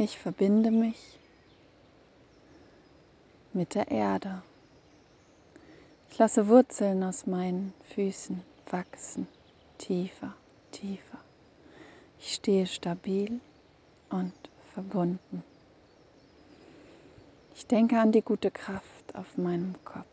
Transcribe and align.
Ich 0.00 0.16
verbinde 0.16 0.70
mich 0.70 1.18
mit 3.52 3.74
der 3.74 3.90
Erde. 3.90 4.42
Ich 6.08 6.18
lasse 6.18 6.46
Wurzeln 6.46 7.02
aus 7.02 7.26
meinen 7.26 7.74
Füßen 7.96 8.40
wachsen, 8.70 9.26
tiefer, 9.78 10.34
tiefer. 10.70 11.18
Ich 12.20 12.34
stehe 12.34 12.68
stabil 12.68 13.40
und 14.08 14.32
verbunden. 14.72 15.42
Ich 17.56 17.66
denke 17.66 17.98
an 17.98 18.12
die 18.12 18.22
gute 18.22 18.52
Kraft 18.52 19.16
auf 19.16 19.36
meinem 19.36 19.74
Kopf, 19.84 20.06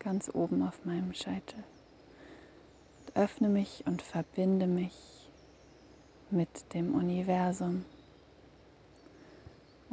ganz 0.00 0.28
oben 0.34 0.62
auf 0.62 0.84
meinem 0.84 1.14
Scheitel. 1.14 1.64
Und 3.00 3.16
öffne 3.16 3.48
mich 3.48 3.84
und 3.86 4.02
verbinde 4.02 4.66
mich 4.66 5.30
mit 6.30 6.74
dem 6.74 6.94
Universum 6.94 7.86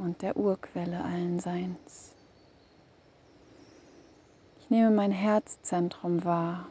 und 0.01 0.23
der 0.23 0.35
Urquelle 0.35 1.03
allen 1.03 1.39
Seins. 1.39 2.11
Ich 4.59 4.69
nehme 4.69 4.89
mein 4.89 5.11
Herzzentrum 5.11 6.23
wahr. 6.25 6.65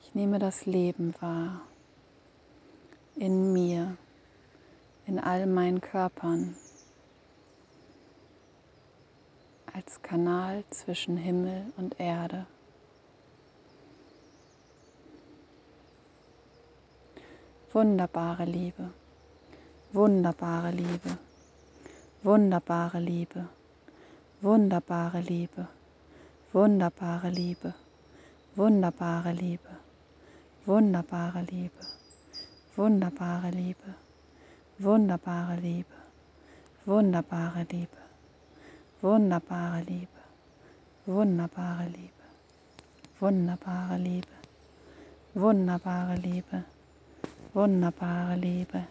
Ich 0.00 0.14
nehme 0.14 0.38
das 0.38 0.64
Leben 0.66 1.14
wahr 1.20 1.60
in 3.16 3.52
mir, 3.52 3.96
in 5.06 5.18
all 5.18 5.46
meinen 5.46 5.80
Körpern, 5.82 6.56
als 9.72 10.00
Kanal 10.02 10.64
zwischen 10.70 11.16
Himmel 11.16 11.72
und 11.76 12.00
Erde. 12.00 12.46
Wunderbare 17.74 18.44
Liebe, 18.44 18.84
wunderbare 19.94 20.72
Liebe, 20.72 21.16
wunderbare 22.22 23.00
Liebe, 23.00 23.46
wunderbare 24.42 25.22
Liebe, 25.22 25.64
wunderbare 26.52 27.30
Liebe, 27.30 27.72
wunderbare 28.54 29.32
Liebe, 29.32 29.72
wunderbare 30.66 31.42
Liebe, 31.50 31.80
wunderbare 32.76 33.50
Liebe, 33.50 33.94
wunderbare 34.84 35.60
Liebe, 35.62 35.96
wunderbare 36.84 37.64
Liebe, 37.64 38.02
wunderbare 39.00 39.80
Liebe, 39.86 40.20
wunderbare 41.08 41.88
Liebe, 41.88 42.26
wunderbare 43.20 43.98
Liebe, 43.98 44.36
wunderbare 45.34 46.16
Liebe 46.18 46.71
wunderbare 47.54 48.36
Liebe, 48.40 48.82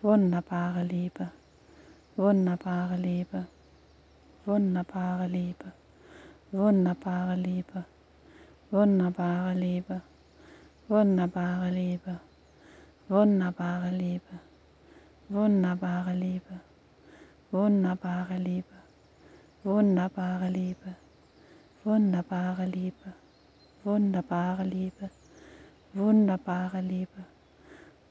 wunderbare 0.00 0.84
Liebe, 0.84 1.26
wunderbare 2.16 2.96
Liebe, 2.96 3.46
wunderbare 4.46 5.26
Liebe, 5.28 5.72
wunderbare 6.52 7.36
Liebe, 7.36 7.82
wunderbare 8.70 9.54
Liebe, 9.54 10.00
wunderbare 10.88 11.70
Liebe, 11.72 12.14
wunderbare 13.10 13.90
Liebe, 13.90 14.30
wunderbare 15.32 16.14
Liebe, 16.14 16.56
wunderbare 17.50 18.38
Liebe, 18.38 18.76
wunderbare 19.64 20.48
Liebe, 20.48 20.94
wunderbare 21.84 22.66
Liebe, 22.66 23.10
wunderbare 23.84 24.64
Liebe, 24.64 25.10
wunderbare 25.96 26.82
Liebe 26.82 27.33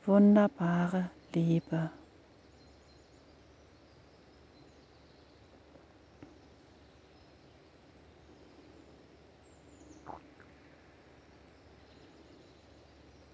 wunderbare 0.06 1.10
Liebe. 1.34 1.90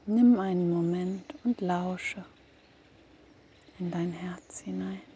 Nimm 0.05 0.39
einen 0.39 0.73
Moment 0.73 1.35
und 1.43 1.61
lausche 1.61 2.25
in 3.77 3.91
dein 3.91 4.11
Herz 4.11 4.61
hinein. 4.61 5.08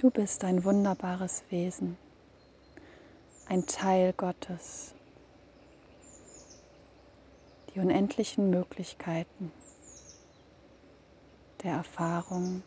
Du 0.00 0.08
bist 0.08 0.44
ein 0.44 0.64
wunderbares 0.64 1.44
Wesen, 1.50 1.98
ein 3.44 3.66
Teil 3.66 4.14
Gottes. 4.14 4.94
Die 7.68 7.80
unendlichen 7.80 8.48
Möglichkeiten 8.48 9.52
der 11.62 11.72
Erfahrung 11.72 12.62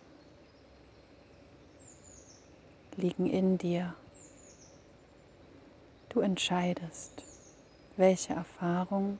liegen 2.98 3.26
in 3.26 3.58
dir. 3.58 3.96
Du 6.10 6.20
entscheidest, 6.20 7.24
welche 7.98 8.34
Erfahrung 8.34 9.18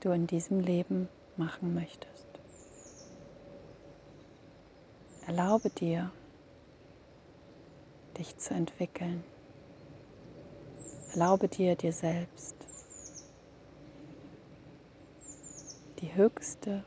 du 0.00 0.10
in 0.12 0.26
diesem 0.26 0.60
Leben 0.60 1.10
machen 1.36 1.74
möchtest. 1.74 2.26
Erlaube 5.26 5.68
dir, 5.68 6.10
dich 8.22 8.38
zu 8.38 8.54
entwickeln. 8.54 9.24
Erlaube 11.12 11.48
dir 11.48 11.74
dir 11.74 11.92
selbst 11.92 12.54
die 15.98 16.14
höchste, 16.14 16.84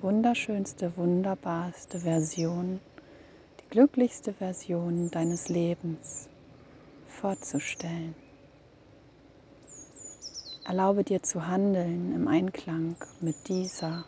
wunderschönste, 0.00 0.96
wunderbarste 0.96 1.98
Version, 1.98 2.78
die 3.60 3.70
glücklichste 3.70 4.32
Version 4.32 5.10
deines 5.10 5.48
Lebens 5.48 6.28
vorzustellen. 7.08 8.14
Erlaube 10.64 11.02
dir 11.02 11.24
zu 11.24 11.48
handeln 11.48 12.14
im 12.14 12.28
Einklang 12.28 12.94
mit 13.20 13.48
dieser 13.48 14.04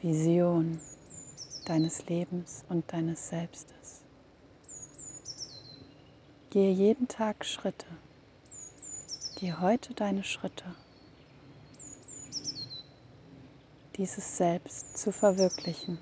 Vision 0.00 0.80
deines 1.64 2.06
Lebens 2.06 2.64
und 2.68 2.92
deines 2.92 3.28
Selbstes. 3.30 3.79
Gehe 6.50 6.72
jeden 6.72 7.06
Tag 7.06 7.44
Schritte. 7.44 7.86
Gehe 9.36 9.60
heute 9.60 9.94
deine 9.94 10.24
Schritte, 10.24 10.64
dieses 13.94 14.36
Selbst 14.36 14.98
zu 14.98 15.12
verwirklichen. 15.12 16.00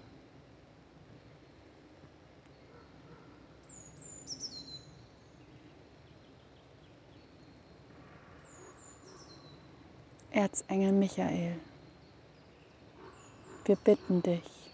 Erzengel 10.31 10.93
Michael, 10.93 11.61
wir 13.67 13.77
bitten 13.77 14.23
dich, 14.23 14.73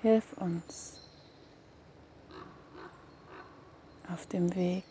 hilf 0.00 0.32
uns 0.38 1.05
auf 4.12 4.26
dem 4.26 4.54
Weg, 4.54 4.84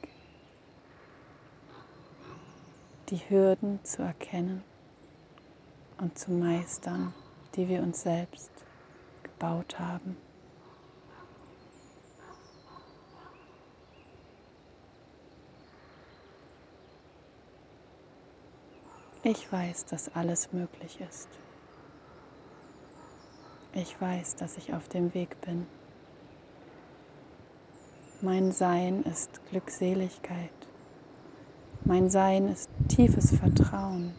die 3.09 3.17
Hürden 3.29 3.83
zu 3.83 4.01
erkennen 4.01 4.63
und 5.97 6.17
zu 6.17 6.31
meistern, 6.31 7.13
die 7.55 7.67
wir 7.67 7.81
uns 7.81 8.01
selbst 8.01 8.51
gebaut 9.23 9.79
haben. 9.79 10.17
Ich 19.23 19.51
weiß, 19.51 19.85
dass 19.85 20.13
alles 20.15 20.53
möglich 20.53 21.01
ist. 21.01 21.29
Ich 23.73 23.99
weiß, 23.99 24.35
dass 24.35 24.55
ich 24.55 24.73
auf 24.73 24.87
dem 24.87 25.15
Weg 25.15 25.41
bin. 25.41 25.65
Mein 28.25 28.51
Sein 28.51 29.03
ist 29.03 29.39
Glückseligkeit. 29.51 30.49
Mein 31.83 32.09
Sein 32.09 32.47
ist 32.47 32.71
tiefes 32.87 33.29
Vertrauen. 33.29 34.15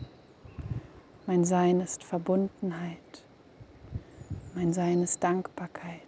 Mein 1.27 1.45
Sein 1.45 1.81
ist 1.81 2.05
Verbundenheit. 2.05 3.25
Mein 4.55 4.73
Sein 4.73 5.03
ist 5.03 5.25
Dankbarkeit. 5.25 6.07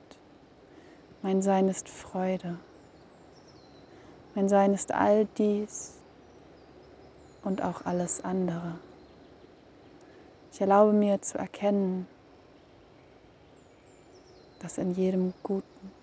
Mein 1.22 1.42
Sein 1.42 1.66
ist 1.66 1.88
Freude. 1.88 2.60
Mein 4.36 4.48
Sein 4.48 4.74
ist 4.74 4.94
all 4.94 5.26
dies 5.36 5.98
und 7.42 7.62
auch 7.62 7.84
alles 7.84 8.22
andere. 8.24 8.78
Ich 10.52 10.60
erlaube 10.60 10.92
mir 10.92 11.20
zu 11.20 11.36
erkennen, 11.36 12.06
dass 14.60 14.78
in 14.78 14.94
jedem 14.94 15.34
Guten 15.42 15.97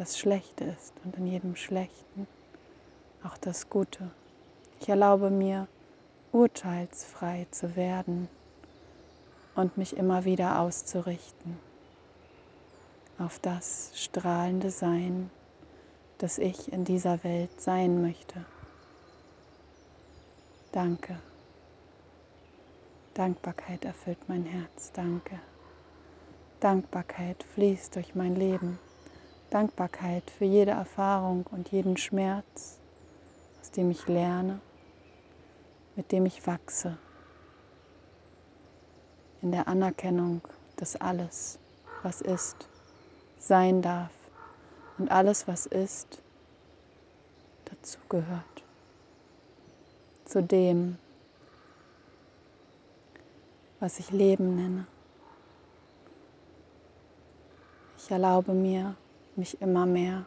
das 0.00 0.18
Schlechte 0.18 0.64
ist 0.64 0.94
und 1.04 1.18
in 1.18 1.26
jedem 1.26 1.56
Schlechten 1.56 2.26
auch 3.22 3.36
das 3.36 3.68
Gute. 3.68 4.10
Ich 4.80 4.88
erlaube 4.88 5.28
mir, 5.28 5.68
urteilsfrei 6.32 7.46
zu 7.50 7.76
werden 7.76 8.26
und 9.54 9.76
mich 9.76 9.94
immer 9.94 10.24
wieder 10.24 10.58
auszurichten 10.60 11.58
auf 13.18 13.38
das 13.40 13.92
strahlende 13.94 14.70
Sein, 14.70 15.30
das 16.16 16.38
ich 16.38 16.72
in 16.72 16.86
dieser 16.86 17.22
Welt 17.22 17.60
sein 17.60 18.00
möchte. 18.00 18.42
Danke. 20.72 21.18
Dankbarkeit 23.12 23.84
erfüllt 23.84 24.28
mein 24.28 24.46
Herz. 24.46 24.92
Danke. 24.94 25.38
Dankbarkeit 26.60 27.44
fließt 27.54 27.96
durch 27.96 28.14
mein 28.14 28.34
Leben. 28.34 28.78
Dankbarkeit 29.50 30.30
für 30.30 30.44
jede 30.44 30.70
Erfahrung 30.70 31.44
und 31.50 31.70
jeden 31.72 31.96
Schmerz, 31.96 32.78
aus 33.60 33.70
dem 33.72 33.90
ich 33.90 34.06
lerne, 34.06 34.60
mit 35.96 36.12
dem 36.12 36.24
ich 36.24 36.46
wachse. 36.46 36.96
In 39.42 39.50
der 39.50 39.66
Anerkennung, 39.66 40.40
dass 40.76 40.96
alles, 40.96 41.58
was 42.02 42.20
ist, 42.20 42.68
sein 43.38 43.82
darf 43.82 44.12
und 44.98 45.10
alles, 45.10 45.48
was 45.48 45.66
ist, 45.66 46.22
dazugehört. 47.64 48.62
Zu 50.26 50.42
dem, 50.42 50.96
was 53.80 53.98
ich 53.98 54.12
Leben 54.12 54.54
nenne. 54.54 54.86
Ich 57.98 58.10
erlaube 58.10 58.52
mir, 58.52 58.94
mich 59.40 59.60
immer 59.62 59.86
mehr 59.86 60.26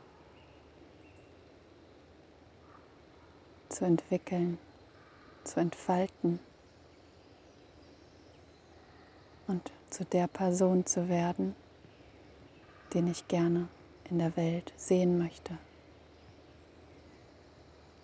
zu 3.70 3.86
entwickeln, 3.86 4.58
zu 5.44 5.60
entfalten 5.60 6.40
und 9.46 9.72
zu 9.92 10.04
der 10.04 10.26
Person 10.28 10.88
zu 10.88 11.10
werden, 11.10 11.56
den 12.96 13.08
ich 13.08 13.28
gerne 13.28 13.68
in 14.10 14.18
der 14.18 14.36
Welt 14.36 14.74
sehen 14.78 15.20
möchte. 15.20 15.60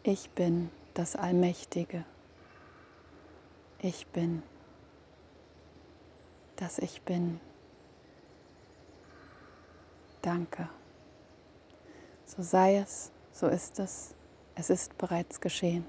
Ich 0.03 0.29
bin 0.29 0.69
das 0.93 1.15
Allmächtige. 1.15 2.05
Ich 3.79 4.05
bin, 4.07 4.43
das 6.55 6.77
ich 6.77 7.01
bin. 7.01 7.39
Danke. 10.21 10.69
So 12.35 12.43
sei 12.43 12.77
es, 12.77 13.11
so 13.33 13.47
ist 13.47 13.79
es, 13.79 14.13
es 14.53 14.69
ist 14.69 14.95
bereits 14.99 15.41
geschehen. 15.41 15.83